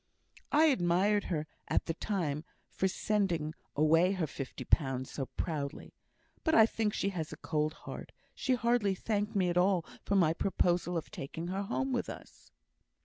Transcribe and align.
"I 0.51 0.63
admired 0.65 1.25
her 1.25 1.45
at 1.67 1.85
the 1.85 1.93
time 1.93 2.43
for 2.71 2.87
sending 2.87 3.53
away 3.75 4.13
her 4.13 4.25
fifty 4.25 4.65
pounds 4.65 5.11
so 5.11 5.27
proudly; 5.27 5.93
but 6.43 6.55
I 6.55 6.65
think 6.65 6.91
she 6.91 7.09
has 7.09 7.31
a 7.31 7.37
cold 7.37 7.73
heart: 7.85 8.11
she 8.33 8.55
hardly 8.55 8.95
thanked 8.95 9.35
me 9.35 9.47
at 9.49 9.57
all 9.57 9.85
for 10.03 10.15
my 10.15 10.33
proposal 10.33 10.97
of 10.97 11.11
taking 11.11 11.49
her 11.49 11.61
home 11.61 11.93
with 11.93 12.09
us." 12.09 12.49